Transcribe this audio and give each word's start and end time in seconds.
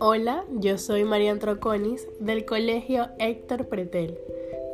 Hola, 0.00 0.44
yo 0.50 0.76
soy 0.76 1.04
Marian 1.04 1.38
Troconis 1.38 2.06
del 2.20 2.44
Colegio 2.44 3.08
Héctor 3.18 3.68
Pretel, 3.68 4.18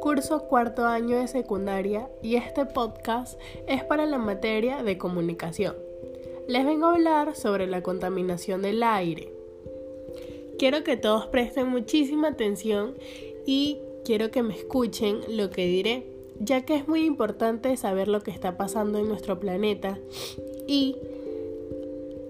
curso 0.01 0.49
cuarto 0.49 0.87
año 0.87 1.19
de 1.19 1.29
secundaria 1.29 2.09
y 2.23 2.37
este 2.37 2.67
podcast 2.67 3.39
es 3.69 3.85
para 3.85 4.07
la 4.07 4.19
materia 4.19 4.83
de 4.83 4.99
comunicación. 4.99 5.77
Les 6.49 6.67
vengo 6.67 6.87
a 6.87 6.95
hablar 6.95 7.37
sobre 7.37 7.67
la 7.67 7.83
contaminación 7.83 8.63
del 8.63 8.83
aire. 8.83 9.33
Quiero 10.59 10.83
que 10.83 10.97
todos 10.97 11.27
presten 11.27 11.69
muchísima 11.69 12.29
atención 12.29 12.97
y 13.47 13.79
quiero 14.05 14.31
que 14.31 14.43
me 14.43 14.55
escuchen 14.55 15.21
lo 15.29 15.51
que 15.51 15.67
diré, 15.67 16.14
ya 16.41 16.63
que 16.63 16.77
es 16.77 16.89
muy 16.89 17.05
importante 17.05 17.77
saber 17.77 18.09
lo 18.09 18.23
que 18.23 18.31
está 18.31 18.57
pasando 18.57 18.99
en 18.99 19.09
nuestro 19.09 19.39
planeta 19.41 19.99
y 20.67 20.97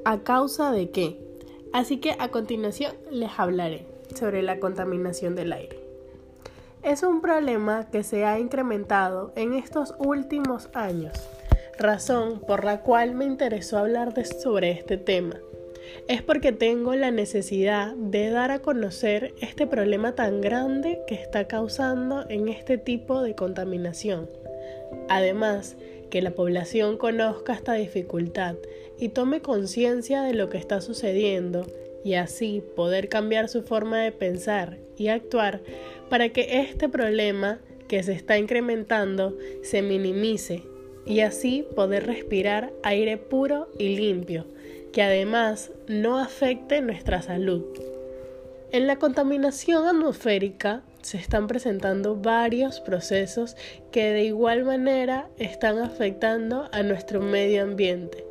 a 0.04 0.20
causa 0.20 0.70
de 0.70 0.90
qué. 0.90 1.18
Así 1.72 1.98
que 1.98 2.14
a 2.18 2.28
continuación 2.28 2.94
les 3.10 3.30
hablaré 3.38 3.86
sobre 4.14 4.42
la 4.42 4.60
contaminación 4.60 5.34
del 5.34 5.52
aire. 5.52 5.80
Es 6.82 7.02
un 7.02 7.20
problema 7.20 7.88
que 7.90 8.02
se 8.02 8.26
ha 8.26 8.38
incrementado 8.38 9.32
en 9.36 9.54
estos 9.54 9.94
últimos 9.98 10.68
años, 10.74 11.14
razón 11.78 12.40
por 12.46 12.64
la 12.64 12.82
cual 12.82 13.14
me 13.14 13.24
interesó 13.24 13.78
hablar 13.78 14.12
sobre 14.26 14.70
este 14.72 14.98
tema. 14.98 15.36
Es 16.06 16.20
porque 16.20 16.52
tengo 16.52 16.94
la 16.94 17.10
necesidad 17.10 17.94
de 17.94 18.28
dar 18.28 18.50
a 18.50 18.58
conocer 18.58 19.34
este 19.40 19.66
problema 19.66 20.14
tan 20.14 20.42
grande 20.42 21.00
que 21.06 21.14
está 21.14 21.48
causando 21.48 22.26
en 22.28 22.48
este 22.48 22.76
tipo 22.76 23.22
de 23.22 23.34
contaminación. 23.34 24.28
Además, 25.08 25.76
que 26.10 26.20
la 26.20 26.32
población 26.32 26.98
conozca 26.98 27.54
esta 27.54 27.72
dificultad 27.72 28.56
y 28.98 29.08
tome 29.08 29.40
conciencia 29.40 30.22
de 30.22 30.34
lo 30.34 30.50
que 30.50 30.58
está 30.58 30.82
sucediendo 30.82 31.66
y 32.04 32.14
así 32.14 32.62
poder 32.76 33.08
cambiar 33.08 33.48
su 33.48 33.62
forma 33.62 33.98
de 34.00 34.12
pensar 34.12 34.76
y 34.98 35.08
actuar 35.08 35.62
para 36.10 36.28
que 36.28 36.60
este 36.60 36.90
problema 36.90 37.60
que 37.88 38.02
se 38.02 38.12
está 38.12 38.38
incrementando 38.38 39.36
se 39.62 39.80
minimice 39.80 40.62
y 41.06 41.20
así 41.20 41.66
poder 41.74 42.06
respirar 42.06 42.72
aire 42.82 43.16
puro 43.16 43.68
y 43.78 43.96
limpio, 43.96 44.46
que 44.94 45.02
además 45.02 45.72
no 45.88 46.20
afecte 46.20 46.80
nuestra 46.80 47.20
salud. 47.20 47.64
En 48.70 48.86
la 48.86 48.96
contaminación 48.96 49.88
atmosférica 49.88 50.82
se 51.02 51.18
están 51.18 51.48
presentando 51.48 52.14
varios 52.14 52.80
procesos 52.80 53.56
que 53.90 54.12
de 54.12 54.22
igual 54.22 54.64
manera 54.64 55.28
están 55.36 55.78
afectando 55.78 56.68
a 56.70 56.84
nuestro 56.84 57.20
medio 57.20 57.64
ambiente. 57.64 58.24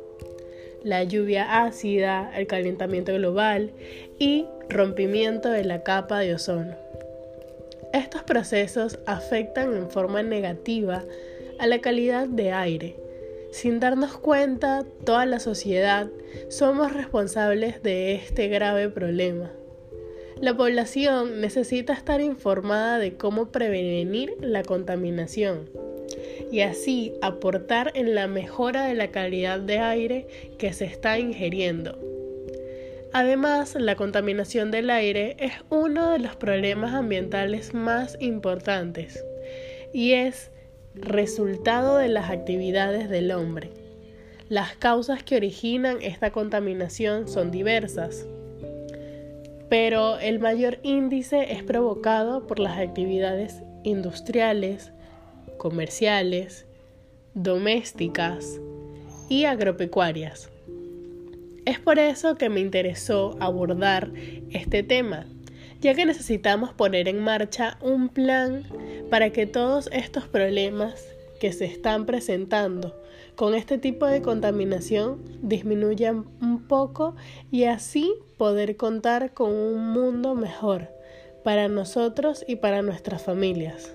La 0.82 1.04
lluvia 1.04 1.64
ácida, 1.64 2.32
el 2.34 2.46
calentamiento 2.46 3.12
global 3.12 3.70
y 4.18 4.46
rompimiento 4.70 5.50
de 5.50 5.64
la 5.64 5.82
capa 5.82 6.20
de 6.20 6.34
ozono. 6.34 6.76
Estos 7.92 8.22
procesos 8.22 8.98
afectan 9.04 9.74
en 9.76 9.90
forma 9.90 10.22
negativa 10.22 11.04
a 11.58 11.66
la 11.66 11.80
calidad 11.80 12.26
de 12.26 12.52
aire. 12.52 13.03
Sin 13.54 13.78
darnos 13.78 14.18
cuenta, 14.18 14.84
toda 15.04 15.26
la 15.26 15.38
sociedad 15.38 16.08
somos 16.48 16.92
responsables 16.92 17.84
de 17.84 18.16
este 18.16 18.48
grave 18.48 18.88
problema. 18.88 19.52
La 20.40 20.56
población 20.56 21.40
necesita 21.40 21.92
estar 21.92 22.20
informada 22.20 22.98
de 22.98 23.14
cómo 23.16 23.52
prevenir 23.52 24.34
la 24.40 24.64
contaminación 24.64 25.70
y 26.50 26.62
así 26.62 27.12
aportar 27.22 27.92
en 27.94 28.16
la 28.16 28.26
mejora 28.26 28.86
de 28.86 28.94
la 28.94 29.12
calidad 29.12 29.60
de 29.60 29.78
aire 29.78 30.26
que 30.58 30.72
se 30.72 30.86
está 30.86 31.20
ingiriendo. 31.20 31.96
Además, 33.12 33.76
la 33.76 33.94
contaminación 33.94 34.72
del 34.72 34.90
aire 34.90 35.36
es 35.38 35.52
uno 35.70 36.10
de 36.10 36.18
los 36.18 36.34
problemas 36.34 36.92
ambientales 36.92 37.72
más 37.72 38.16
importantes 38.18 39.24
y 39.92 40.14
es 40.14 40.50
resultado 40.94 41.96
de 41.98 42.08
las 42.08 42.30
actividades 42.30 43.08
del 43.08 43.32
hombre. 43.32 43.70
Las 44.48 44.76
causas 44.76 45.22
que 45.22 45.36
originan 45.36 45.98
esta 46.02 46.30
contaminación 46.30 47.28
son 47.28 47.50
diversas, 47.50 48.26
pero 49.68 50.18
el 50.18 50.38
mayor 50.38 50.78
índice 50.82 51.52
es 51.52 51.62
provocado 51.62 52.46
por 52.46 52.58
las 52.58 52.78
actividades 52.78 53.62
industriales, 53.82 54.92
comerciales, 55.56 56.66
domésticas 57.34 58.60
y 59.28 59.44
agropecuarias. 59.46 60.50
Es 61.64 61.80
por 61.80 61.98
eso 61.98 62.36
que 62.36 62.50
me 62.50 62.60
interesó 62.60 63.36
abordar 63.40 64.12
este 64.50 64.82
tema, 64.82 65.26
ya 65.84 65.94
que 65.94 66.06
necesitamos 66.06 66.72
poner 66.72 67.08
en 67.08 67.20
marcha 67.20 67.76
un 67.82 68.08
plan 68.08 68.64
para 69.10 69.28
que 69.28 69.46
todos 69.46 69.90
estos 69.92 70.26
problemas 70.26 71.04
que 71.38 71.52
se 71.52 71.66
están 71.66 72.06
presentando 72.06 72.98
con 73.36 73.54
este 73.54 73.76
tipo 73.76 74.06
de 74.06 74.22
contaminación 74.22 75.22
disminuyan 75.42 76.24
un 76.40 76.66
poco 76.66 77.16
y 77.50 77.64
así 77.64 78.14
poder 78.38 78.78
contar 78.78 79.34
con 79.34 79.52
un 79.52 79.88
mundo 79.92 80.34
mejor 80.34 80.88
para 81.42 81.68
nosotros 81.68 82.46
y 82.48 82.56
para 82.56 82.80
nuestras 82.80 83.22
familias. 83.22 83.92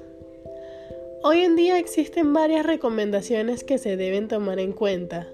Hoy 1.24 1.40
en 1.40 1.56
día 1.56 1.80
existen 1.80 2.34
varias 2.34 2.68
recomendaciones 2.68 3.64
que 3.64 3.80
se 3.80 3.98
deben 3.98 4.28
tomar 4.28 4.60
en 4.60 4.74
cuenta. 4.74 5.28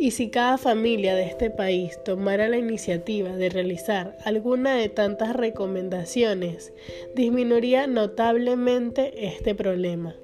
Y 0.00 0.12
si 0.12 0.30
cada 0.30 0.56
familia 0.56 1.14
de 1.14 1.24
este 1.24 1.50
país 1.50 2.02
tomara 2.02 2.48
la 2.48 2.56
iniciativa 2.56 3.36
de 3.36 3.50
realizar 3.50 4.16
alguna 4.24 4.74
de 4.74 4.88
tantas 4.88 5.36
recomendaciones, 5.36 6.72
disminuiría 7.14 7.86
notablemente 7.86 9.26
este 9.26 9.54
problema. 9.54 10.16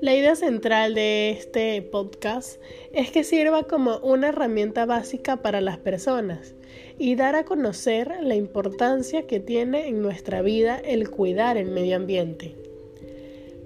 La 0.00 0.16
idea 0.16 0.34
central 0.34 0.96
de 0.96 1.30
este 1.30 1.80
podcast 1.80 2.60
es 2.92 3.12
que 3.12 3.22
sirva 3.22 3.62
como 3.62 3.98
una 3.98 4.30
herramienta 4.30 4.84
básica 4.84 5.42
para 5.42 5.60
las 5.60 5.78
personas 5.78 6.56
y 6.98 7.14
dar 7.14 7.36
a 7.36 7.44
conocer 7.44 8.16
la 8.20 8.34
importancia 8.34 9.28
que 9.28 9.38
tiene 9.38 9.86
en 9.86 10.02
nuestra 10.02 10.42
vida 10.42 10.76
el 10.84 11.08
cuidar 11.08 11.56
el 11.56 11.70
medio 11.70 11.94
ambiente, 11.94 12.56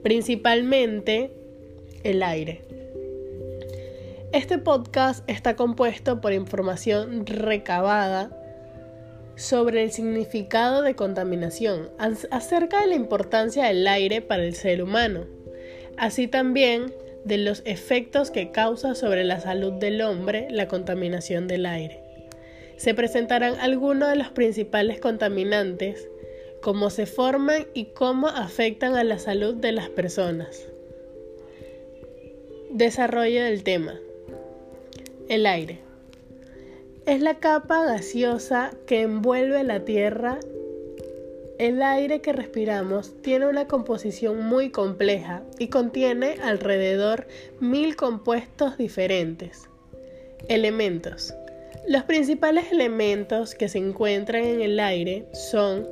principalmente 0.02 1.30
el 2.04 2.22
aire. 2.22 2.69
Este 4.32 4.58
podcast 4.58 5.28
está 5.28 5.56
compuesto 5.56 6.20
por 6.20 6.32
información 6.32 7.26
recabada 7.26 8.30
sobre 9.36 9.82
el 9.82 9.90
significado 9.90 10.82
de 10.82 10.94
contaminación, 10.94 11.90
acerca 11.98 12.80
de 12.82 12.88
la 12.88 12.94
importancia 12.94 13.66
del 13.66 13.86
aire 13.86 14.20
para 14.20 14.44
el 14.44 14.54
ser 14.54 14.82
humano 14.82 15.24
así 16.00 16.26
también 16.26 16.92
de 17.24 17.36
los 17.36 17.62
efectos 17.66 18.30
que 18.30 18.50
causa 18.50 18.94
sobre 18.94 19.22
la 19.22 19.38
salud 19.38 19.74
del 19.74 20.00
hombre 20.00 20.48
la 20.50 20.66
contaminación 20.66 21.46
del 21.46 21.66
aire. 21.66 22.00
Se 22.78 22.94
presentarán 22.94 23.56
algunos 23.60 24.08
de 24.08 24.16
los 24.16 24.28
principales 24.28 24.98
contaminantes, 24.98 26.08
cómo 26.62 26.88
se 26.88 27.04
forman 27.04 27.66
y 27.74 27.86
cómo 27.92 28.28
afectan 28.28 28.96
a 28.96 29.04
la 29.04 29.18
salud 29.18 29.54
de 29.54 29.72
las 29.72 29.90
personas. 29.90 30.66
Desarrollo 32.70 33.44
del 33.44 33.62
tema. 33.62 34.00
El 35.30 35.46
aire. 35.46 35.78
Es 37.06 37.22
la 37.22 37.36
capa 37.36 37.84
gaseosa 37.86 38.72
que 38.86 39.00
envuelve 39.00 39.64
la 39.64 39.84
Tierra 39.86 40.40
el 41.60 41.82
aire 41.82 42.20
que 42.20 42.32
respiramos 42.32 43.12
tiene 43.22 43.46
una 43.46 43.68
composición 43.68 44.44
muy 44.44 44.70
compleja 44.70 45.42
y 45.58 45.68
contiene 45.68 46.36
alrededor 46.42 47.28
mil 47.60 47.94
compuestos 47.96 48.76
diferentes. 48.76 49.68
Elementos. 50.48 51.34
Los 51.86 52.04
principales 52.04 52.72
elementos 52.72 53.54
que 53.54 53.68
se 53.68 53.78
encuentran 53.78 54.42
en 54.42 54.62
el 54.62 54.80
aire 54.80 55.26
son 55.32 55.86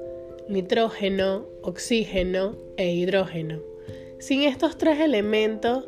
nitrógeno, 0.49 1.45
oxígeno 1.63 2.57
e 2.77 2.91
hidrógeno. 2.91 3.61
Sin 4.19 4.43
estos 4.43 4.79
tres 4.79 4.99
elementos, 4.99 5.87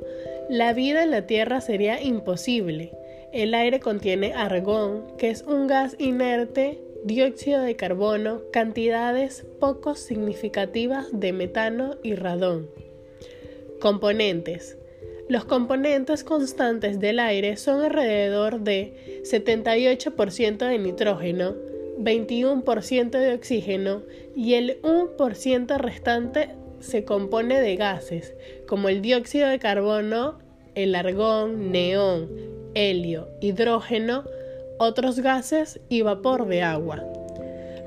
la 0.50 0.72
vida 0.72 1.02
en 1.02 1.10
la 1.10 1.26
Tierra 1.26 1.60
sería 1.62 2.02
imposible. 2.02 2.92
El 3.32 3.54
aire 3.54 3.78
contiene 3.78 4.32
argón, 4.34 5.04
que 5.16 5.30
es 5.30 5.42
un 5.42 5.68
gas 5.68 5.94
inerte 5.98 6.80
dióxido 7.04 7.62
de 7.62 7.76
carbono, 7.76 8.42
cantidades 8.52 9.46
poco 9.60 9.94
significativas 9.94 11.06
de 11.12 11.32
metano 11.32 11.96
y 12.02 12.16
radón. 12.16 12.68
Componentes. 13.80 14.76
Los 15.28 15.44
componentes 15.44 16.24
constantes 16.24 16.98
del 16.98 17.20
aire 17.20 17.56
son 17.56 17.82
alrededor 17.82 18.62
de 18.62 19.22
78% 19.22 20.58
de 20.66 20.78
nitrógeno, 20.78 21.54
21% 21.98 23.10
de 23.10 23.34
oxígeno 23.34 24.02
y 24.34 24.54
el 24.54 24.82
1% 24.82 25.78
restante 25.78 26.50
se 26.80 27.04
compone 27.04 27.60
de 27.60 27.76
gases 27.76 28.34
como 28.66 28.88
el 28.88 29.02
dióxido 29.02 29.48
de 29.48 29.60
carbono, 29.60 30.38
el 30.74 30.96
argón, 30.96 31.70
neón, 31.70 32.59
helio, 32.74 33.28
hidrógeno, 33.40 34.24
otros 34.78 35.20
gases 35.20 35.80
y 35.88 36.02
vapor 36.02 36.46
de 36.46 36.62
agua. 36.62 37.02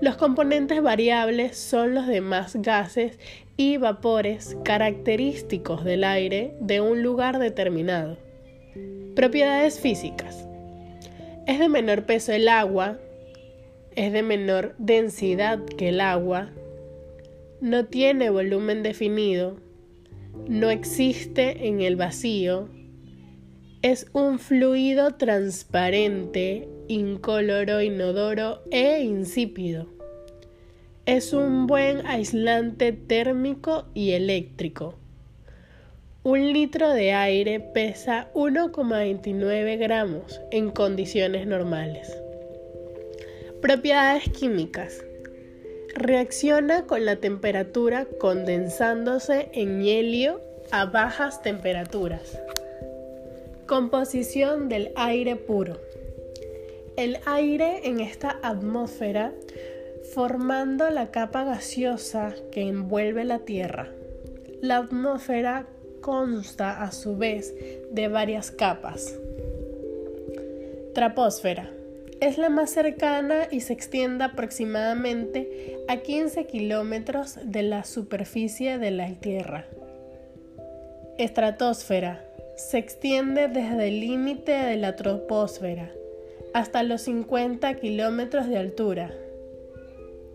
Los 0.02 0.18
componentes 0.18 0.82
variables 0.82 1.58
son 1.58 1.96
los 1.96 2.08
demás 2.08 2.56
gases 2.56 3.20
y 3.56 3.78
vapores 3.78 4.58
característicos 4.64 5.84
del 5.84 6.04
aire 6.04 6.56
de 6.60 6.82
un 6.82 7.02
lugar 7.02 7.40
determinado. 7.40 8.18
Propiedades 9.16 9.80
físicas. 9.80 10.48
Es 11.48 11.60
de 11.60 11.70
menor 11.70 12.06
peso 12.06 12.32
el 12.32 12.48
agua, 12.48 12.98
es 13.96 14.12
de 14.12 14.24
menor 14.24 14.76
densidad 14.78 15.64
que 15.64 15.90
el 15.90 16.02
agua, 16.02 16.50
no 17.62 17.86
tiene 17.86 18.30
volumen 18.30 18.84
definido, 18.84 19.56
no 20.48 20.70
existe 20.70 21.68
en 21.68 21.80
el 21.80 21.96
vacío, 21.96 22.68
es 23.84 24.08
un 24.14 24.40
fluido 24.40 25.16
transparente, 25.16 26.70
incoloro, 26.88 27.82
inodoro 27.82 28.62
e 28.72 29.02
insípido. 29.02 29.88
Es 31.06 31.34
un 31.34 31.68
buen 31.68 32.08
aislante 32.08 32.94
térmico 32.94 33.84
y 33.94 34.12
eléctrico. 34.12 34.96
Un 36.24 36.54
litro 36.54 36.94
de 36.94 37.12
aire 37.12 37.60
pesa 37.60 38.32
1,29 38.34 39.78
gramos 39.78 40.40
en 40.52 40.72
condiciones 40.72 41.46
normales. 41.46 42.18
Propiedades 43.62 44.30
químicas. 44.30 45.04
Reacciona 45.94 46.86
con 46.86 47.04
la 47.04 47.18
temperatura 47.18 48.08
condensándose 48.18 49.50
en 49.52 49.82
helio 49.82 50.40
a 50.72 50.86
bajas 50.86 51.42
temperaturas. 51.42 52.40
Composición 53.68 54.68
del 54.68 54.92
aire 54.96 55.36
puro. 55.36 55.80
El 56.98 57.18
aire 57.26 57.88
en 57.88 58.02
esta 58.02 58.38
atmósfera 58.44 59.34
formando 60.14 60.90
la 60.90 61.12
capa 61.12 61.44
gaseosa 61.44 62.36
que 62.52 62.62
envuelve 62.62 63.24
la 63.24 63.40
Tierra. 63.40 63.90
La 64.62 64.78
atmósfera 64.78 65.66
consta 66.02 66.84
a 66.84 66.92
su 66.92 67.18
vez 67.18 67.54
de 67.92 68.08
varias 68.10 68.52
capas. 68.52 69.18
Traposfera. 70.94 71.72
Es 72.20 72.38
la 72.38 72.50
más 72.50 72.70
cercana 72.70 73.48
y 73.50 73.62
se 73.62 73.74
extiende 73.74 74.26
aproximadamente 74.26 75.78
a 75.88 75.98
15 75.98 76.46
kilómetros 76.46 77.40
de 77.44 77.64
la 77.64 77.84
superficie 77.86 78.78
de 78.78 78.92
la 78.92 79.10
Tierra. 79.16 79.66
Estratosfera. 81.18 82.33
Se 82.56 82.78
extiende 82.78 83.48
desde 83.48 83.88
el 83.88 84.00
límite 84.00 84.52
de 84.52 84.78
la 84.78 84.96
troposfera 84.96 85.92
hasta 86.54 86.84
los 86.84 87.02
50 87.02 87.74
kilómetros 87.76 88.48
de 88.48 88.58
altura. 88.58 89.12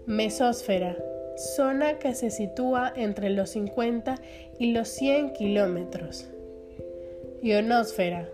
Mesósfera 0.07 0.97
zona 1.39 1.99
que 1.99 2.15
se 2.15 2.31
sitúa 2.31 2.93
entre 2.95 3.31
los 3.31 3.51
50 3.51 4.17
y 4.59 4.73
los 4.73 4.89
100 4.89 5.33
kilómetros. 5.33 6.27
Ionosfera. 7.43 8.29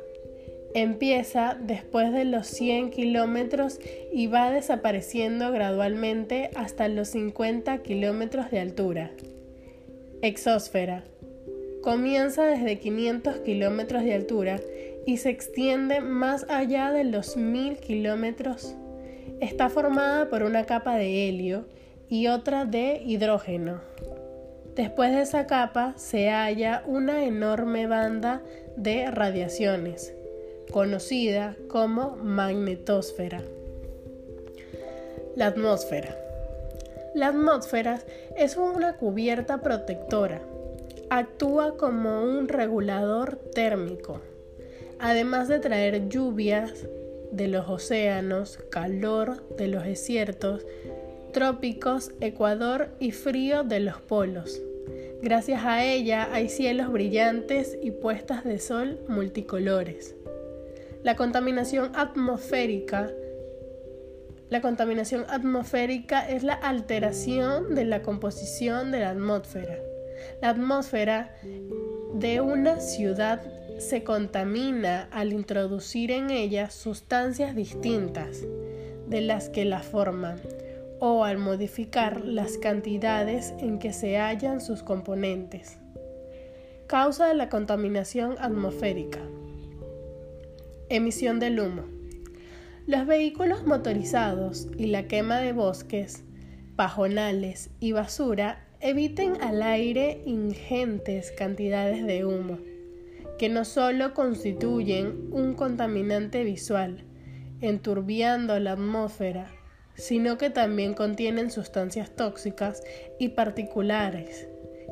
Empieza 0.75 1.57
después 1.61 2.13
de 2.13 2.25
los 2.25 2.49
100 2.49 2.91
kilómetros 2.91 3.79
y 4.13 4.27
va 4.27 4.51
desapareciendo 4.51 5.53
gradualmente 5.53 6.51
hasta 6.57 6.89
los 6.89 7.09
50 7.09 7.79
kilómetros 7.83 8.51
de 8.51 8.61
altura. 8.61 9.11
Exósfera. 10.23 11.05
Comienza 11.85 12.45
desde 12.45 12.79
500 12.79 13.41
kilómetros 13.41 14.05
de 14.05 14.15
altura 14.15 14.59
y 15.05 15.19
se 15.19 15.29
extiende 15.29 16.01
más 16.01 16.47
allá 16.49 16.91
de 16.91 17.05
los 17.05 17.37
1000 17.37 17.77
kilómetros. 17.77 18.75
Está 19.39 19.69
formada 19.69 20.31
por 20.31 20.45
una 20.45 20.65
capa 20.65 20.97
de 20.97 21.29
helio 21.29 21.67
y 22.09 22.29
otra 22.29 22.65
de 22.65 23.03
hidrógeno. 23.05 23.83
Después 24.75 25.13
de 25.13 25.21
esa 25.21 25.47
capa 25.47 25.93
se 25.97 26.31
halla 26.31 26.83
una 26.87 27.23
enorme 27.27 27.87
banda 27.87 28.41
de 28.77 29.11
radiaciones, 29.11 30.15
conocida 30.73 31.55
como 31.69 32.17
magnetosfera. 32.17 33.43
La 35.37 35.49
atmósfera. 35.49 36.17
La 37.15 37.29
atmósfera 37.29 38.01
es 38.39 38.57
una 38.57 38.97
cubierta 38.97 39.59
protectora. 39.61 40.41
Actúa 41.11 41.77
como 41.77 42.23
un 42.23 42.49
regulador 42.49 43.37
térmico, 43.55 44.21
además 44.99 45.49
de 45.49 45.59
traer 45.59 46.09
lluvias 46.09 46.87
de 47.31 47.49
los 47.49 47.69
océanos, 47.69 48.59
calor 48.71 49.47
de 49.57 49.69
los 49.69 49.85
desiertos, 49.85 50.67
trópicos, 51.33 52.13
Ecuador 52.21 52.89
y 53.01 53.11
frío 53.11 53.65
de 53.65 53.81
los 53.81 54.01
polos. 54.01 54.61
Gracias 55.23 55.65
a 55.65 55.85
ella 55.85 56.29
hay 56.33 56.49
cielos 56.49 56.93
brillantes 56.93 57.79
y 57.83 57.91
puestas 57.91 58.45
de 58.45 58.59
sol 58.59 59.01
multicolores. 59.09 60.15
La 61.03 61.17
contaminación 61.17 61.93
atmosférica 61.95 63.11
la 64.51 64.61
contaminación 64.61 65.25
atmosférica 65.29 66.29
es 66.29 66.45
la 66.45 66.53
alteración 66.53 67.75
de 67.75 67.85
la 67.85 68.03
composición 68.03 68.93
de 68.93 69.01
la 69.01 69.11
atmósfera. 69.11 69.79
La 70.41 70.51
atmósfera 70.51 71.35
de 72.15 72.41
una 72.41 72.81
ciudad 72.81 73.43
se 73.79 74.05
contamina 74.05 75.09
al 75.11 75.33
introducir 75.33 76.11
en 76.11 76.31
ella 76.31 76.71
sustancias 76.71 77.55
distintas 77.55 78.45
de 79.09 79.21
las 79.21 79.49
que 79.49 79.65
la 79.65 79.81
forman 79.81 80.41
o 81.01 81.25
al 81.25 81.39
modificar 81.39 82.25
las 82.25 82.57
cantidades 82.59 83.53
en 83.59 83.79
que 83.79 83.93
se 83.93 84.17
hallan 84.19 84.61
sus 84.61 84.83
componentes. 84.83 85.79
Causa 86.87 87.27
de 87.27 87.35
la 87.35 87.49
contaminación 87.49 88.37
atmosférica. 88.39 89.21
Emisión 90.89 91.41
del 91.41 91.61
humo. 91.61 91.83
Los 92.87 93.07
vehículos 93.07 93.65
motorizados 93.65 94.69
y 94.77 94.87
la 94.87 95.09
quema 95.09 95.39
de 95.39 95.53
bosques, 95.53 96.23
pajonales 96.77 97.71
y 97.81 97.93
basura 97.93 98.64
eviten 98.85 99.41
al 99.41 99.63
aire 99.63 100.21
ingentes 100.27 101.33
cantidades 101.33 102.05
de 102.05 102.27
humo, 102.27 102.59
que 103.39 103.49
no 103.49 103.65
solo 103.65 104.13
constituyen 104.13 105.31
un 105.33 105.55
contaminante 105.55 106.45
visual, 106.45 107.03
enturbiando 107.63 108.61
la 108.61 108.73
atmósfera, 108.73 109.51
sino 109.95 110.37
que 110.37 110.51
también 110.51 110.93
contienen 110.93 111.51
sustancias 111.51 112.15
tóxicas 112.15 112.83
y 113.19 113.31
particulares 113.31 114.49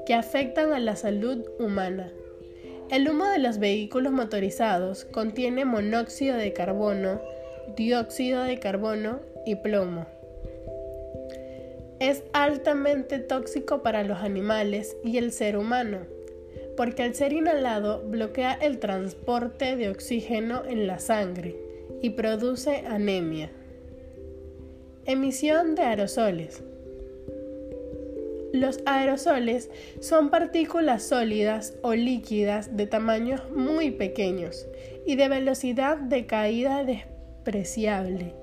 que 0.06 0.14
afectan 0.14 0.72
a 0.72 0.78
la 0.78 0.96
salud 0.96 1.44
humana. 1.58 2.10
El 2.90 3.06
humo 3.10 3.26
de 3.26 3.40
los 3.40 3.58
vehículos 3.58 4.10
motorizados 4.10 5.04
contiene 5.04 5.66
monóxido 5.66 6.38
de 6.38 6.54
carbono, 6.54 7.20
dióxido 7.76 8.42
de 8.42 8.58
carbono 8.58 9.20
y 9.44 9.56
plomo. 9.56 10.06
Es 12.02 12.24
altamente 12.32 13.20
tóxico 13.20 13.84
para 13.84 14.02
los 14.02 14.18
animales 14.18 14.96
y 15.04 15.18
el 15.18 15.30
ser 15.30 15.56
humano, 15.56 15.98
porque 16.76 17.04
al 17.04 17.14
ser 17.14 17.32
inhalado 17.32 18.02
bloquea 18.02 18.54
el 18.54 18.80
transporte 18.80 19.76
de 19.76 19.88
oxígeno 19.88 20.64
en 20.66 20.88
la 20.88 20.98
sangre 20.98 21.54
y 22.02 22.10
produce 22.10 22.78
anemia. 22.88 23.52
Emisión 25.06 25.76
de 25.76 25.82
aerosoles. 25.82 26.64
Los 28.52 28.80
aerosoles 28.84 29.70
son 30.00 30.30
partículas 30.30 31.04
sólidas 31.04 31.76
o 31.82 31.94
líquidas 31.94 32.76
de 32.76 32.88
tamaños 32.88 33.48
muy 33.52 33.92
pequeños 33.92 34.66
y 35.06 35.14
de 35.14 35.28
velocidad 35.28 35.98
de 35.98 36.26
caída 36.26 36.82
despreciable, 36.82 38.34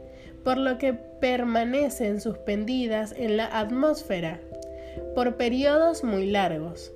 por 0.45 0.57
lo 0.57 0.77
que 0.77 1.08
permanecen 1.19 2.21
suspendidas 2.21 3.13
en 3.17 3.37
la 3.37 3.45
atmósfera 3.45 4.39
por 5.15 5.35
periodos 5.37 6.03
muy 6.03 6.27
largos. 6.27 6.91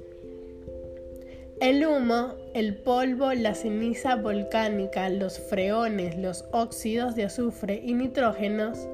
El 1.60 1.86
humo, 1.86 2.36
el 2.54 2.76
polvo, 2.76 3.32
la 3.34 3.56
ceniza 3.56 4.16
volcánica, 4.16 5.10
los 5.10 5.40
freones, 5.40 6.18
los 6.18 6.46
óxidos 6.52 7.16
de 7.16 7.26
azufre 7.26 7.82
y 7.84 7.94
nitrógenos 7.94 8.88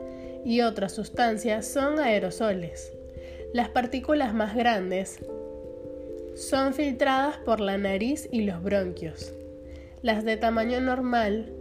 y 0.45 0.62
otras 0.62 0.93
sustancias 0.93 1.67
son 1.67 2.00
aerosoles. 2.00 2.93
Las 3.53 3.69
partículas 3.69 4.33
más 4.33 4.55
grandes 4.55 5.19
son 6.36 6.74
filtradas 6.74 7.38
por 7.38 7.59
la 7.59 7.77
nariz 7.77 8.29
y 8.31 8.41
los 8.41 8.62
bronquios. 8.62 9.33
Las 10.01 10.24
de 10.24 10.38
tamaño 10.38 10.79
normal, 10.79 11.51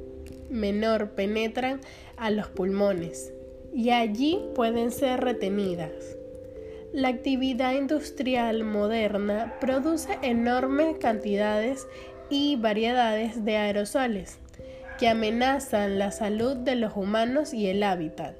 menor, 0.50 1.12
penetran 1.12 1.80
a 2.16 2.30
los 2.30 2.48
pulmones 2.48 3.32
y 3.72 3.90
allí 3.90 4.40
pueden 4.54 4.90
ser 4.90 5.20
retenidas. 5.20 5.92
La 6.92 7.08
actividad 7.08 7.74
industrial 7.74 8.64
moderna 8.64 9.54
produce 9.60 10.18
enormes 10.22 10.96
cantidades 10.98 11.86
y 12.30 12.56
variedades 12.56 13.44
de 13.44 13.56
aerosoles 13.56 14.38
que 14.98 15.08
amenazan 15.08 15.98
la 15.98 16.10
salud 16.10 16.56
de 16.56 16.74
los 16.74 16.96
humanos 16.96 17.54
y 17.54 17.68
el 17.68 17.82
hábitat 17.82 18.34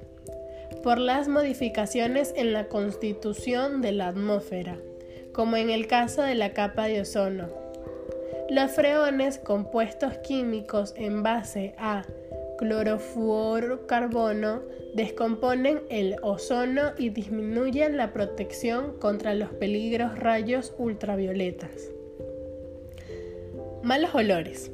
por 0.83 0.97
las 0.97 1.27
modificaciones 1.27 2.33
en 2.35 2.53
la 2.53 2.67
constitución 2.67 3.81
de 3.81 3.91
la 3.91 4.07
atmósfera, 4.07 4.77
como 5.33 5.57
en 5.57 5.69
el 5.69 5.87
caso 5.87 6.21
de 6.21 6.35
la 6.35 6.53
capa 6.53 6.87
de 6.87 7.01
ozono. 7.01 7.49
Los 8.49 8.71
freones, 8.71 9.37
compuestos 9.37 10.17
químicos 10.19 10.93
en 10.97 11.21
base 11.21 11.75
a 11.77 12.03
clorofluorocarbono, 12.59 14.61
descomponen 14.93 15.81
el 15.89 16.17
ozono 16.21 16.91
y 16.97 17.09
disminuyen 17.09 17.95
la 17.95 18.11
protección 18.11 18.99
contra 18.99 19.33
los 19.33 19.53
peligros 19.53 20.19
rayos 20.19 20.73
ultravioletas. 20.77 21.93
Malos 23.81 24.13
olores. 24.13 24.73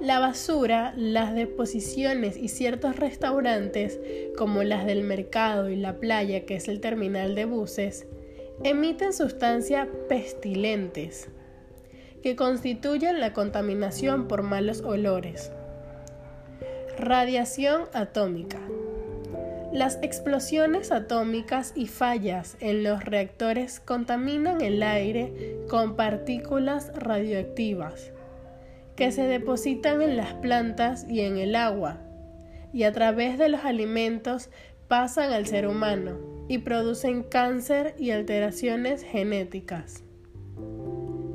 La 0.00 0.18
basura, 0.18 0.94
las 0.96 1.34
deposiciones 1.34 2.38
y 2.38 2.48
ciertos 2.48 2.96
restaurantes, 2.96 4.00
como 4.38 4.62
las 4.62 4.86
del 4.86 5.04
mercado 5.04 5.68
y 5.68 5.76
la 5.76 5.98
playa, 5.98 6.46
que 6.46 6.54
es 6.54 6.68
el 6.68 6.80
terminal 6.80 7.34
de 7.34 7.44
buses, 7.44 8.06
emiten 8.64 9.12
sustancias 9.12 9.88
pestilentes 10.08 11.28
que 12.22 12.34
constituyen 12.34 13.20
la 13.20 13.34
contaminación 13.34 14.26
por 14.26 14.42
malos 14.42 14.80
olores. 14.80 15.52
Radiación 16.98 17.82
atómica. 17.92 18.58
Las 19.72 20.00
explosiones 20.02 20.90
atómicas 20.90 21.72
y 21.76 21.86
fallas 21.86 22.56
en 22.58 22.82
los 22.82 23.04
reactores 23.04 23.78
contaminan 23.78 24.62
el 24.62 24.82
aire 24.82 25.60
con 25.70 25.94
partículas 25.94 26.90
radioactivas 26.96 28.10
que 28.96 29.12
se 29.12 29.22
depositan 29.22 30.02
en 30.02 30.16
las 30.16 30.34
plantas 30.34 31.06
y 31.08 31.20
en 31.20 31.38
el 31.38 31.54
agua, 31.54 31.98
y 32.72 32.82
a 32.82 32.92
través 32.92 33.38
de 33.38 33.48
los 33.48 33.64
alimentos 33.64 34.50
pasan 34.88 35.32
al 35.32 35.46
ser 35.46 35.68
humano 35.68 36.18
y 36.48 36.58
producen 36.58 37.22
cáncer 37.22 37.94
y 37.96 38.10
alteraciones 38.10 39.04
genéticas. 39.04 40.02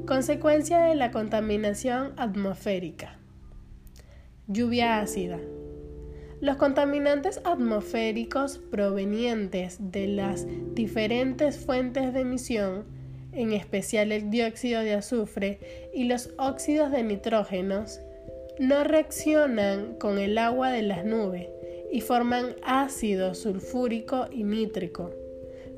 Consecuencia 0.06 0.80
de 0.80 0.96
la 0.96 1.12
contaminación 1.12 2.12
atmosférica. 2.18 3.23
Lluvia 4.48 5.00
ácida. 5.00 5.40
Los 6.42 6.58
contaminantes 6.58 7.42
atmosféricos 7.46 8.58
provenientes 8.58 9.78
de 9.80 10.08
las 10.08 10.46
diferentes 10.74 11.58
fuentes 11.58 12.14
de 12.14 12.22
emisión 12.22 12.86
en 13.34 13.52
especial 13.54 14.12
el 14.12 14.30
dióxido 14.30 14.82
de 14.82 14.94
azufre 14.94 15.90
y 15.94 16.06
los 16.06 16.30
óxidos 16.38 16.92
de 16.92 17.04
nitrógenos, 17.04 18.00
no 18.60 18.84
reaccionan 18.84 19.96
con 19.96 20.20
el 20.20 20.38
agua 20.38 20.72
de 20.72 20.84
las 20.84 21.04
nubes 21.04 21.48
y 21.92 22.02
forman 22.02 22.56
ácido 22.64 23.34
sulfúrico 23.34 24.28
y 24.32 24.44
nítrico, 24.44 25.12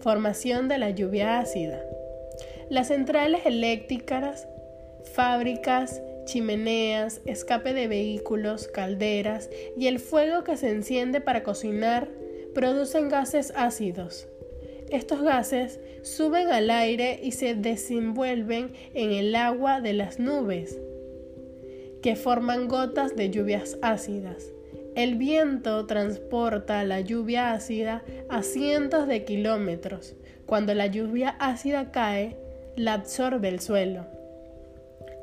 formación 0.01 0.67
de 0.67 0.77
la 0.77 0.89
lluvia 0.89 1.39
ácida. 1.39 1.81
Las 2.69 2.87
centrales 2.87 3.45
eléctricas, 3.45 4.47
fábricas, 5.13 6.01
chimeneas, 6.25 7.21
escape 7.25 7.73
de 7.73 7.87
vehículos, 7.87 8.67
calderas 8.67 9.49
y 9.77 9.87
el 9.87 9.99
fuego 9.99 10.43
que 10.43 10.57
se 10.57 10.69
enciende 10.69 11.21
para 11.21 11.43
cocinar 11.43 12.09
producen 12.53 13.09
gases 13.09 13.53
ácidos 13.55 14.27
estos 14.89 15.23
gases 15.23 15.79
suben 16.03 16.49
al 16.49 16.69
aire 16.69 17.19
y 17.23 17.31
se 17.31 17.55
desenvuelven 17.55 18.73
en 18.93 19.11
el 19.11 19.35
agua 19.35 19.81
de 19.81 19.93
las 19.93 20.19
nubes, 20.19 20.79
que 22.03 22.15
forman 22.15 22.67
gotas 22.67 23.15
de 23.15 23.31
lluvias 23.31 23.77
ácidas. 23.81 24.53
El 24.95 25.15
viento 25.15 25.85
transporta 25.87 26.83
la 26.83 27.01
lluvia 27.01 27.51
ácida 27.53 28.03
a 28.29 28.43
cientos 28.43 29.07
de 29.07 29.25
kilómetros. 29.25 30.15
Cuando 30.45 30.73
la 30.73 30.85
lluvia 30.87 31.35
ácida 31.39 31.91
cae, 31.91 32.37
la 32.77 32.93
absorbe 32.93 33.49
el 33.49 33.59
suelo. 33.59 34.14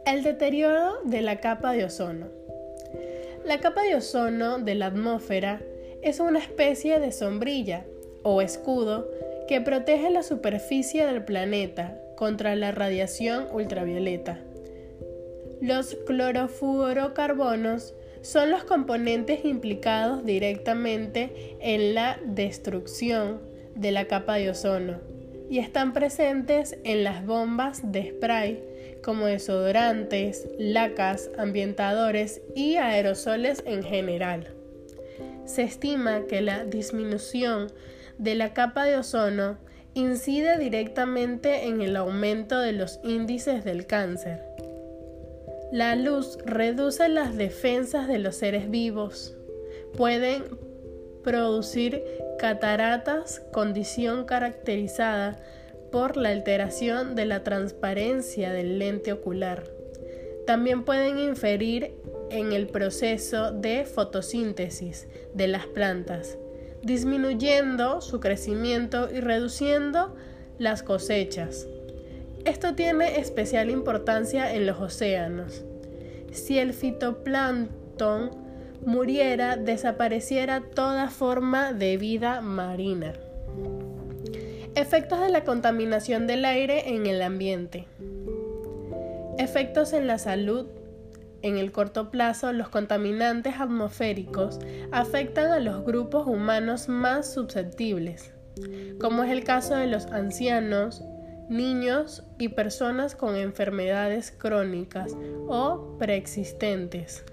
El 0.05 0.25
deterioro 0.25 1.01
de 1.05 1.23
la 1.23 1.39
capa 1.39 1.73
de 1.73 1.85
ozono. 1.85 2.27
La 3.45 3.61
capa 3.61 3.83
de 3.85 3.95
ozono 3.95 4.59
de 4.59 4.75
la 4.75 4.87
atmósfera 4.87 5.61
es 6.03 6.19
una 6.19 6.41
especie 6.41 6.99
de 6.99 7.13
sombrilla 7.13 7.85
o 8.25 8.43
escudo 8.43 9.09
que 9.47 9.61
protege 9.61 10.11
la 10.11 10.25
superficie 10.25 11.07
del 11.07 11.25
planeta 11.25 11.97
contra 12.17 12.57
la 12.57 12.73
radiación 12.73 13.47
ultravioleta. 13.53 14.41
Los 15.61 15.95
clorofluorocarbonos 16.07 17.95
son 18.23 18.51
los 18.51 18.65
componentes 18.65 19.45
implicados 19.45 20.25
directamente 20.25 21.57
en 21.61 21.95
la 21.95 22.19
destrucción 22.25 23.41
de 23.77 23.93
la 23.93 24.07
capa 24.07 24.35
de 24.35 24.51
ozono 24.51 25.12
y 25.53 25.59
están 25.59 25.93
presentes 25.93 26.79
en 26.83 27.05
las 27.05 27.27
bombas 27.27 27.93
de 27.93 28.09
spray 28.09 28.65
como 29.05 29.27
desodorantes, 29.27 30.49
lacas, 30.59 31.31
ambientadores 31.37 32.41
y 32.57 32.77
aerosoles 32.77 33.63
en 33.67 33.83
general. 33.83 34.55
Se 35.45 35.63
estima 35.63 36.23
que 36.27 36.41
la 36.41 36.65
disminución 36.65 37.71
de 38.17 38.35
la 38.35 38.55
capa 38.55 38.85
de 38.85 38.97
ozono 38.97 39.59
incide 39.93 40.57
directamente 40.57 41.67
en 41.67 41.83
el 41.83 41.97
aumento 41.97 42.59
de 42.59 42.73
los 42.73 42.99
índices 43.05 43.63
del 43.63 43.87
cáncer. 43.87 44.41
La 45.71 45.97
luz 45.97 46.39
reduce 46.47 47.11
las 47.11 47.37
defensas 47.37 48.09
de 48.09 48.19
los 48.19 48.37
seres 48.37 48.71
vivos. 48.71 49.37
Pueden 49.99 50.45
producir 51.23 52.03
cataratas, 52.39 53.41
condición 53.53 54.25
caracterizada 54.25 55.39
por 55.91 56.17
la 56.17 56.31
alteración 56.31 57.15
de 57.15 57.27
la 57.27 57.45
transparencia 57.45 58.53
del 58.53 58.79
lente 58.79 59.13
ocular. 59.13 59.65
También 60.47 60.85
pueden 60.85 61.19
inferir 61.19 61.95
en 62.31 62.53
el 62.53 62.67
proceso 62.67 63.53
de 63.53 63.85
fotosíntesis 63.85 65.07
de 65.35 65.47
las 65.47 65.67
plantas, 65.67 66.39
disminuyendo 66.83 68.01
su 68.01 68.19
crecimiento 68.19 69.09
y 69.13 69.21
reduciendo 69.21 70.17
las 70.59 70.83
cosechas. 70.83 71.69
Esto 72.45 72.75
tiene 72.75 73.21
especial 73.21 73.71
importancia 73.71 74.53
en 74.53 74.67
los 74.67 74.81
océanos. 74.81 75.65
Si 76.33 76.59
el 76.59 76.73
fitoplancton 76.73 78.42
muriera, 78.85 79.57
desapareciera 79.57 80.61
toda 80.61 81.09
forma 81.11 81.73
de 81.73 81.97
vida 81.97 82.41
marina. 82.41 83.13
Efectos 84.75 85.21
de 85.21 85.29
la 85.29 85.45
contaminación 85.45 86.27
del 86.27 86.45
aire 86.45 86.95
en 86.95 87.07
el 87.07 87.23
ambiente. 87.23 87.87
Efectos 89.39 89.93
en 89.93 90.07
la 90.07 90.19
salud 90.19 90.67
en 91.43 91.59
el 91.59 91.73
corto 91.73 92.11
plazo, 92.11 92.53
los 92.53 92.69
contaminantes 92.69 93.55
atmosféricos 93.59 94.61
afectan 94.93 95.51
a 95.51 95.59
los 95.59 95.85
grupos 95.85 96.29
humanos 96.29 96.89
más 96.89 97.35
susceptibles, 97.35 98.33
como 99.01 99.25
es 99.25 99.33
el 99.33 99.43
caso 99.43 99.75
de 99.75 99.89
los 99.89 100.07
ancianos, 100.07 101.03
niños 101.49 102.23
y 102.39 102.49
personas 102.49 103.17
con 103.17 103.35
enfermedades 103.35 104.31
crónicas 104.31 105.17
o 105.49 105.97
preexistentes. 105.99 107.25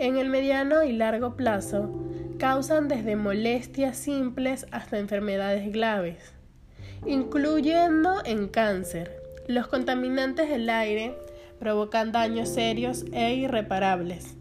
En 0.00 0.16
el 0.16 0.30
mediano 0.30 0.82
y 0.82 0.92
largo 0.92 1.36
plazo, 1.36 1.90
causan 2.38 2.88
desde 2.88 3.16
molestias 3.16 3.98
simples 3.98 4.66
hasta 4.70 4.98
enfermedades 4.98 5.70
graves, 5.70 6.32
incluyendo 7.06 8.14
en 8.24 8.48
cáncer. 8.48 9.20
Los 9.46 9.66
contaminantes 9.66 10.48
del 10.48 10.70
aire 10.70 11.18
provocan 11.58 12.12
daños 12.12 12.48
serios 12.48 13.04
e 13.12 13.34
irreparables 13.34 14.36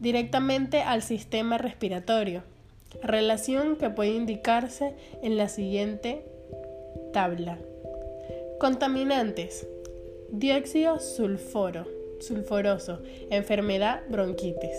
directamente 0.00 0.80
al 0.80 1.02
sistema 1.02 1.58
respiratorio, 1.58 2.42
relación 3.02 3.76
que 3.76 3.90
puede 3.90 4.10
indicarse 4.10 4.94
en 5.22 5.36
la 5.36 5.48
siguiente 5.48 6.24
tabla. 7.12 7.58
Contaminantes. 8.58 9.68
Dióxido 10.30 10.98
sulfuro, 10.98 11.86
sulfuroso, 12.20 13.02
enfermedad 13.30 14.00
bronquitis. 14.08 14.76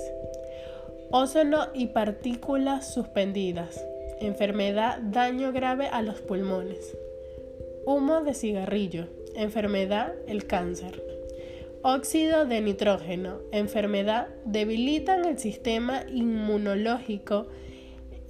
Ózono 1.15 1.67
y 1.75 1.89
partículas 1.89 2.91
suspendidas, 2.91 3.85
enfermedad 4.19 4.97
daño 4.99 5.51
grave 5.51 5.85
a 5.85 6.01
los 6.01 6.21
pulmones. 6.21 6.97
Humo 7.85 8.21
de 8.21 8.33
cigarrillo, 8.33 9.05
enfermedad 9.35 10.11
el 10.25 10.47
cáncer. 10.47 11.03
Óxido 11.83 12.47
de 12.47 12.61
nitrógeno, 12.61 13.37
enfermedad, 13.51 14.29
debilitan 14.45 15.25
el 15.25 15.37
sistema 15.37 16.01
inmunológico 16.11 17.45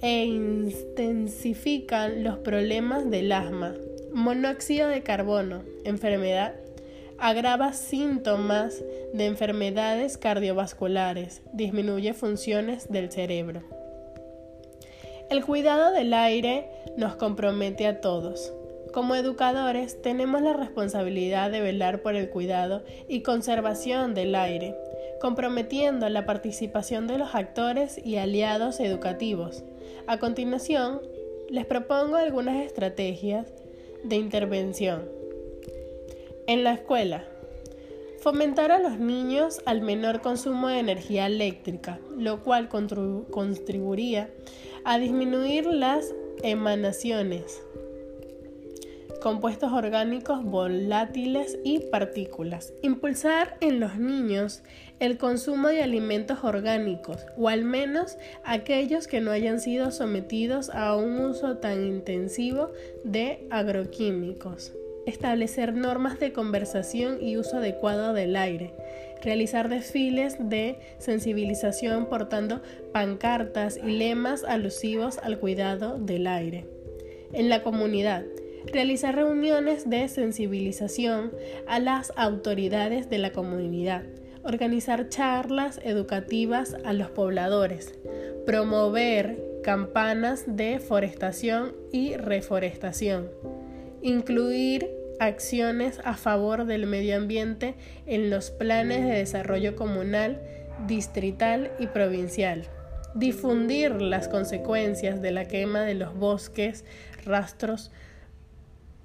e 0.02 0.26
intensifican 0.26 2.22
los 2.22 2.36
problemas 2.36 3.10
del 3.10 3.32
asma. 3.32 3.72
Monóxido 4.12 4.88
de 4.88 5.02
carbono, 5.02 5.62
enfermedad, 5.84 6.54
agrava 7.18 7.72
síntomas 7.72 8.82
de 9.12 9.26
enfermedades 9.26 10.18
cardiovasculares, 10.18 11.42
disminuye 11.52 12.14
funciones 12.14 12.90
del 12.90 13.10
cerebro. 13.10 13.62
El 15.30 15.44
cuidado 15.44 15.90
del 15.92 16.12
aire 16.12 16.68
nos 16.96 17.16
compromete 17.16 17.86
a 17.86 18.00
todos. 18.00 18.52
Como 18.92 19.16
educadores 19.16 20.00
tenemos 20.02 20.42
la 20.42 20.52
responsabilidad 20.52 21.50
de 21.50 21.60
velar 21.60 22.02
por 22.02 22.14
el 22.14 22.30
cuidado 22.30 22.84
y 23.08 23.22
conservación 23.22 24.14
del 24.14 24.34
aire, 24.34 24.76
comprometiendo 25.20 26.08
la 26.08 26.26
participación 26.26 27.06
de 27.06 27.18
los 27.18 27.34
actores 27.34 27.98
y 28.04 28.18
aliados 28.18 28.78
educativos. 28.78 29.64
A 30.06 30.18
continuación, 30.18 31.00
les 31.48 31.66
propongo 31.66 32.16
algunas 32.16 32.64
estrategias 32.64 33.52
de 34.04 34.16
intervención. 34.16 35.23
En 36.46 36.62
la 36.62 36.74
escuela, 36.74 37.24
fomentar 38.20 38.70
a 38.70 38.78
los 38.78 38.98
niños 38.98 39.62
al 39.64 39.80
menor 39.80 40.20
consumo 40.20 40.68
de 40.68 40.78
energía 40.78 41.24
eléctrica, 41.24 41.98
lo 42.18 42.42
cual 42.42 42.68
contribuiría 42.68 44.28
a 44.84 44.98
disminuir 44.98 45.64
las 45.64 46.14
emanaciones, 46.42 47.62
compuestos 49.22 49.72
orgánicos 49.72 50.44
volátiles 50.44 51.58
y 51.64 51.78
partículas. 51.78 52.74
Impulsar 52.82 53.56
en 53.62 53.80
los 53.80 53.96
niños 53.96 54.62
el 55.00 55.16
consumo 55.16 55.68
de 55.68 55.82
alimentos 55.82 56.44
orgánicos, 56.44 57.24
o 57.38 57.48
al 57.48 57.64
menos 57.64 58.18
aquellos 58.44 59.06
que 59.06 59.22
no 59.22 59.30
hayan 59.30 59.60
sido 59.60 59.90
sometidos 59.90 60.68
a 60.68 60.94
un 60.94 61.20
uso 61.20 61.56
tan 61.56 61.86
intensivo 61.86 62.70
de 63.02 63.46
agroquímicos 63.50 64.74
establecer 65.06 65.74
normas 65.74 66.18
de 66.18 66.32
conversación 66.32 67.18
y 67.20 67.36
uso 67.36 67.58
adecuado 67.58 68.12
del 68.12 68.36
aire, 68.36 68.72
realizar 69.22 69.68
desfiles 69.68 70.36
de 70.38 70.78
sensibilización 70.98 72.06
portando 72.06 72.62
pancartas 72.92 73.76
y 73.76 73.92
lemas 73.92 74.44
alusivos 74.44 75.18
al 75.18 75.38
cuidado 75.38 75.98
del 75.98 76.26
aire. 76.26 76.66
En 77.32 77.48
la 77.48 77.62
comunidad, 77.62 78.24
realizar 78.72 79.14
reuniones 79.14 79.88
de 79.88 80.08
sensibilización 80.08 81.32
a 81.66 81.78
las 81.80 82.12
autoridades 82.16 83.10
de 83.10 83.18
la 83.18 83.32
comunidad, 83.32 84.04
organizar 84.42 85.08
charlas 85.08 85.80
educativas 85.82 86.76
a 86.84 86.92
los 86.92 87.10
pobladores, 87.10 87.98
promover 88.46 89.42
campanas 89.62 90.44
de 90.46 90.78
forestación 90.78 91.74
y 91.90 92.16
reforestación 92.16 93.30
incluir 94.04 94.90
acciones 95.18 95.98
a 96.04 96.14
favor 96.14 96.66
del 96.66 96.86
medio 96.86 97.16
ambiente 97.16 97.74
en 98.06 98.28
los 98.28 98.50
planes 98.50 99.02
de 99.02 99.12
desarrollo 99.12 99.76
comunal, 99.76 100.42
distrital 100.86 101.72
y 101.78 101.86
provincial, 101.86 102.68
difundir 103.14 104.02
las 104.02 104.28
consecuencias 104.28 105.22
de 105.22 105.30
la 105.32 105.46
quema 105.46 105.80
de 105.80 105.94
los 105.94 106.14
bosques, 106.14 106.84
rastros, 107.24 107.90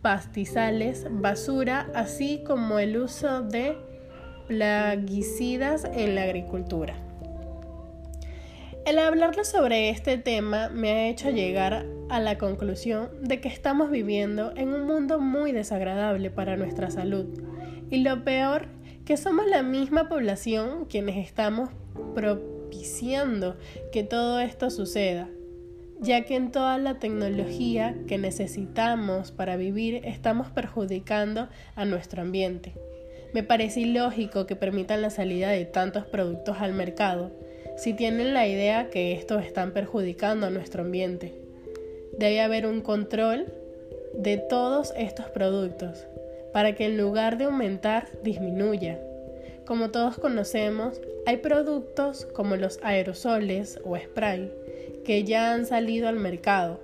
pastizales, 0.01 1.05
basura, 1.09 1.89
así 1.95 2.43
como 2.45 2.79
el 2.79 2.97
uso 2.97 3.41
de 3.41 3.77
plaguicidas 4.47 5.85
en 5.85 6.15
la 6.15 6.23
agricultura. 6.23 6.95
El 8.85 8.99
hablarles 8.99 9.47
sobre 9.47 9.91
este 9.91 10.17
tema 10.17 10.67
me 10.67 10.91
ha 10.91 11.07
hecho 11.07 11.29
llegar 11.29 11.85
a 12.09 12.19
la 12.19 12.37
conclusión 12.37 13.09
de 13.21 13.39
que 13.39 13.47
estamos 13.47 13.91
viviendo 13.91 14.51
en 14.55 14.73
un 14.73 14.85
mundo 14.85 15.19
muy 15.19 15.51
desagradable 15.51 16.31
para 16.31 16.57
nuestra 16.57 16.89
salud. 16.89 17.27
Y 17.89 18.03
lo 18.03 18.23
peor, 18.23 18.67
que 19.05 19.17
somos 19.17 19.47
la 19.47 19.63
misma 19.63 20.09
población 20.09 20.85
quienes 20.85 21.17
estamos 21.17 21.69
propiciando 22.13 23.57
que 23.91 24.03
todo 24.03 24.39
esto 24.39 24.69
suceda, 24.69 25.29
ya 25.99 26.25
que 26.25 26.35
en 26.35 26.51
toda 26.51 26.77
la 26.77 26.99
tecnología 26.99 27.95
que 28.07 28.17
necesitamos 28.17 29.31
para 29.31 29.55
vivir 29.55 30.01
estamos 30.03 30.49
perjudicando 30.49 31.49
a 31.75 31.85
nuestro 31.85 32.21
ambiente. 32.21 32.73
Me 33.33 33.43
parece 33.43 33.81
ilógico 33.81 34.47
que 34.47 34.55
permitan 34.55 35.01
la 35.01 35.11
salida 35.11 35.49
de 35.49 35.65
tantos 35.65 36.05
productos 36.05 36.57
al 36.59 36.73
mercado 36.73 37.31
si 37.77 37.93
tienen 37.93 38.33
la 38.33 38.47
idea 38.47 38.89
que 38.89 39.13
estos 39.13 39.45
están 39.45 39.71
perjudicando 39.71 40.47
a 40.47 40.49
nuestro 40.49 40.83
ambiente. 40.83 41.38
Debe 42.19 42.41
haber 42.41 42.65
un 42.65 42.81
control 42.81 43.45
de 44.13 44.35
todos 44.35 44.93
estos 44.97 45.27
productos 45.27 46.05
para 46.51 46.75
que 46.75 46.85
en 46.85 46.97
lugar 46.97 47.37
de 47.37 47.45
aumentar 47.45 48.09
disminuya. 48.23 48.99
Como 49.65 49.89
todos 49.89 50.17
conocemos, 50.17 50.99
hay 51.25 51.37
productos 51.37 52.25
como 52.25 52.57
los 52.57 52.77
aerosoles 52.83 53.79
o 53.85 53.97
spray 53.97 54.51
que 55.05 55.23
ya 55.23 55.53
han 55.53 55.65
salido 55.65 56.09
al 56.09 56.17
mercado, 56.17 56.81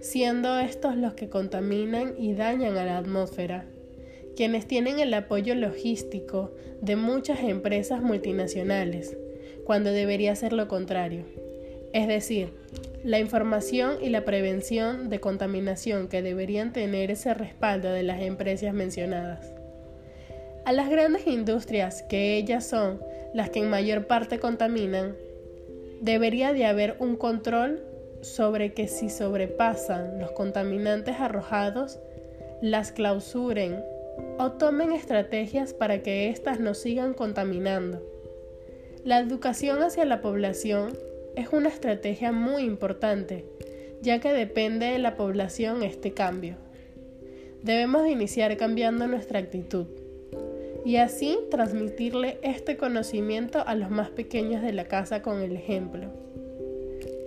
siendo 0.00 0.58
estos 0.58 0.96
los 0.96 1.12
que 1.12 1.28
contaminan 1.28 2.14
y 2.16 2.32
dañan 2.32 2.78
a 2.78 2.86
la 2.86 2.96
atmósfera, 2.96 3.66
quienes 4.36 4.66
tienen 4.66 5.00
el 5.00 5.12
apoyo 5.12 5.54
logístico 5.54 6.50
de 6.80 6.96
muchas 6.96 7.40
empresas 7.40 8.00
multinacionales 8.00 9.18
cuando 9.66 9.90
debería 9.90 10.34
ser 10.34 10.54
lo 10.54 10.66
contrario. 10.66 11.45
Es 11.96 12.08
decir, 12.08 12.52
la 13.04 13.18
información 13.20 13.96
y 14.02 14.10
la 14.10 14.26
prevención 14.26 15.08
de 15.08 15.18
contaminación 15.18 16.08
que 16.08 16.20
deberían 16.20 16.74
tener 16.74 17.10
ese 17.10 17.32
respaldo 17.32 17.90
de 17.90 18.02
las 18.02 18.20
empresas 18.20 18.74
mencionadas. 18.74 19.50
A 20.66 20.72
las 20.72 20.90
grandes 20.90 21.26
industrias, 21.26 22.02
que 22.02 22.36
ellas 22.36 22.66
son 22.66 23.00
las 23.32 23.48
que 23.48 23.60
en 23.60 23.70
mayor 23.70 24.06
parte 24.06 24.38
contaminan, 24.38 25.16
debería 26.02 26.52
de 26.52 26.66
haber 26.66 26.96
un 26.98 27.16
control 27.16 27.82
sobre 28.20 28.74
que 28.74 28.88
si 28.88 29.08
sobrepasan 29.08 30.20
los 30.20 30.32
contaminantes 30.32 31.16
arrojados, 31.18 31.98
las 32.60 32.92
clausuren 32.92 33.82
o 34.38 34.52
tomen 34.52 34.92
estrategias 34.92 35.72
para 35.72 36.02
que 36.02 36.28
éstas 36.28 36.60
no 36.60 36.74
sigan 36.74 37.14
contaminando. 37.14 38.02
La 39.02 39.18
educación 39.18 39.82
hacia 39.82 40.04
la 40.04 40.20
población 40.20 40.92
es 41.36 41.48
una 41.52 41.68
estrategia 41.68 42.32
muy 42.32 42.62
importante, 42.62 43.44
ya 44.02 44.20
que 44.20 44.32
depende 44.32 44.86
de 44.86 44.98
la 44.98 45.16
población 45.16 45.82
este 45.82 46.12
cambio. 46.12 46.56
Debemos 47.62 48.08
iniciar 48.08 48.56
cambiando 48.56 49.06
nuestra 49.06 49.38
actitud 49.38 49.86
y 50.84 50.96
así 50.96 51.38
transmitirle 51.50 52.38
este 52.42 52.76
conocimiento 52.76 53.62
a 53.66 53.74
los 53.74 53.90
más 53.90 54.08
pequeños 54.10 54.62
de 54.62 54.72
la 54.72 54.84
casa 54.84 55.20
con 55.20 55.40
el 55.40 55.56
ejemplo, 55.56 56.08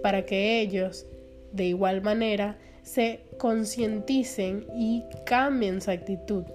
para 0.01 0.25
que 0.25 0.59
ellos, 0.61 1.05
de 1.51 1.65
igual 1.65 2.01
manera, 2.01 2.57
se 2.83 3.19
concienticen 3.37 4.65
y 4.75 5.03
cambien 5.25 5.81
su 5.81 5.91
actitud. 5.91 6.45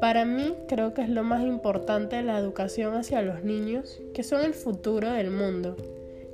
Para 0.00 0.24
mí 0.24 0.54
creo 0.68 0.92
que 0.92 1.02
es 1.02 1.08
lo 1.08 1.24
más 1.24 1.42
importante 1.42 2.22
la 2.22 2.38
educación 2.38 2.94
hacia 2.94 3.22
los 3.22 3.42
niños, 3.42 4.00
que 4.12 4.22
son 4.22 4.44
el 4.44 4.54
futuro 4.54 5.10
del 5.12 5.30
mundo, 5.30 5.76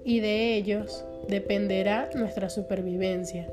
y 0.05 0.21
de 0.21 0.55
ellos 0.55 1.05
dependerá 1.29 2.11
nuestra 2.15 2.51
supervivencia. 2.51 3.49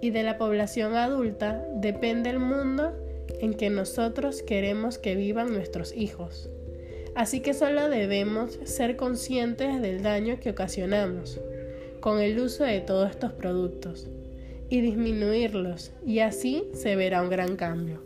Y 0.00 0.10
de 0.10 0.22
la 0.22 0.38
población 0.38 0.96
adulta 0.96 1.64
depende 1.76 2.30
el 2.30 2.38
mundo 2.38 2.92
en 3.40 3.54
que 3.54 3.70
nosotros 3.70 4.42
queremos 4.42 4.98
que 4.98 5.14
vivan 5.14 5.52
nuestros 5.52 5.94
hijos. 5.96 6.48
Así 7.14 7.40
que 7.40 7.54
solo 7.54 7.88
debemos 7.88 8.58
ser 8.64 8.96
conscientes 8.96 9.80
del 9.80 10.02
daño 10.02 10.40
que 10.40 10.50
ocasionamos 10.50 11.40
con 12.00 12.20
el 12.20 12.38
uso 12.40 12.64
de 12.64 12.80
todos 12.80 13.10
estos 13.10 13.32
productos 13.32 14.08
y 14.68 14.80
disminuirlos 14.80 15.92
y 16.04 16.18
así 16.18 16.64
se 16.74 16.96
verá 16.96 17.22
un 17.22 17.30
gran 17.30 17.56
cambio. 17.56 18.02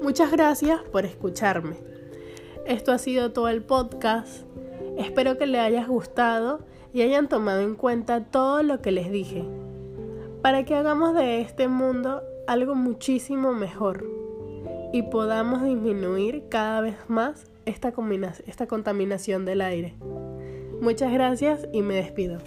Muchas 0.00 0.30
gracias 0.30 0.80
por 0.92 1.04
escucharme. 1.04 1.76
Esto 2.66 2.92
ha 2.92 2.98
sido 2.98 3.32
todo 3.32 3.48
el 3.48 3.62
podcast. 3.62 4.47
Espero 4.98 5.38
que 5.38 5.46
les 5.46 5.60
haya 5.60 5.86
gustado 5.86 6.60
y 6.92 7.02
hayan 7.02 7.28
tomado 7.28 7.60
en 7.60 7.76
cuenta 7.76 8.24
todo 8.24 8.62
lo 8.62 8.82
que 8.82 8.90
les 8.90 9.10
dije, 9.10 9.44
para 10.42 10.64
que 10.64 10.74
hagamos 10.74 11.14
de 11.14 11.40
este 11.40 11.68
mundo 11.68 12.22
algo 12.48 12.74
muchísimo 12.74 13.54
mejor 13.54 14.04
y 14.92 15.02
podamos 15.02 15.62
disminuir 15.62 16.48
cada 16.48 16.80
vez 16.80 16.96
más 17.08 17.44
esta, 17.64 17.92
esta 18.46 18.66
contaminación 18.66 19.44
del 19.44 19.60
aire. 19.60 19.94
Muchas 20.80 21.12
gracias 21.12 21.68
y 21.72 21.82
me 21.82 21.94
despido. 21.94 22.38